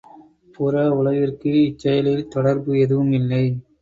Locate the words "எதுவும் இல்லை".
2.79-3.43